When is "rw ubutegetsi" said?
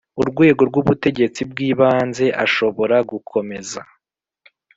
0.69-1.41